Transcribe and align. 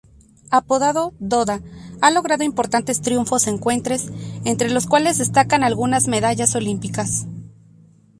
Apodado 0.49 1.13
"Doda", 1.19 1.61
ha 2.01 2.09
logrado 2.09 2.43
importantes 2.43 3.01
triunfos 3.01 3.45
ecuestres, 3.45 4.09
entre 4.45 4.71
los 4.71 4.87
cuales 4.87 5.19
destacan 5.19 5.63
algunas 5.63 6.07
medallas 6.07 6.55
olímpicas. 6.55 7.27